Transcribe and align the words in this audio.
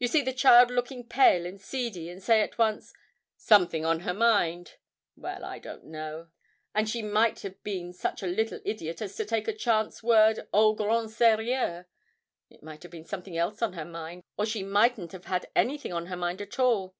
You 0.00 0.08
see 0.08 0.20
the 0.20 0.32
child 0.32 0.68
looking 0.72 1.06
pale 1.06 1.46
and 1.46 1.60
seedy, 1.60 2.10
and 2.10 2.20
say 2.20 2.40
at 2.42 2.58
once, 2.58 2.92
"something 3.36 3.84
on 3.84 4.00
her 4.00 4.12
mind." 4.12 4.74
Well, 5.14 5.44
I 5.44 5.60
don't 5.60 5.84
know, 5.84 6.26
and 6.74 6.88
she 6.90 7.02
might 7.02 7.38
have 7.42 7.62
been 7.62 7.92
such 7.92 8.20
a 8.24 8.26
little 8.26 8.58
idiot 8.64 9.00
as 9.00 9.14
to 9.14 9.24
take 9.24 9.46
a 9.46 9.52
chance 9.52 10.02
word 10.02 10.40
au 10.52 10.72
grand 10.74 11.08
sérieux; 11.10 11.86
it 12.48 12.64
might 12.64 12.82
have 12.82 12.90
been 12.90 13.04
something 13.06 13.36
else 13.36 13.62
on 13.62 13.74
her 13.74 13.84
mind; 13.84 14.24
or 14.36 14.44
she 14.44 14.64
mightn't 14.64 15.12
have 15.12 15.26
had 15.26 15.46
anything 15.54 15.92
on 15.92 16.06
her 16.06 16.16
mind 16.16 16.42
at 16.42 16.58
all. 16.58 16.96